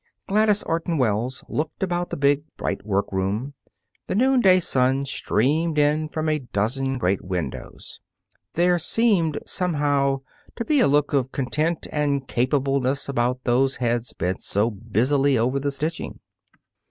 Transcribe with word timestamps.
Gladys 0.27 0.63
Orton 0.63 0.97
Wells 0.97 1.43
looked 1.47 1.83
about 1.83 2.09
the 2.09 2.17
big, 2.17 2.41
bright 2.57 2.83
workroom. 2.83 3.53
The 4.07 4.15
noonday 4.15 4.59
sun 4.59 5.05
streamed 5.05 5.77
in 5.77 6.09
from 6.09 6.27
a 6.27 6.39
dozen 6.39 6.97
great 6.97 7.23
windows. 7.23 7.99
There 8.55 8.79
seemed, 8.79 9.37
somehow, 9.45 10.21
to 10.55 10.65
be 10.65 10.79
a 10.79 10.87
look 10.87 11.13
of 11.13 11.31
content 11.31 11.85
and 11.91 12.27
capableness 12.27 13.07
about 13.07 13.43
those 13.43 13.75
heads 13.75 14.11
bent 14.13 14.41
so 14.41 14.71
busily 14.71 15.37
over 15.37 15.59
the 15.59 15.71
stitching. 15.71 16.19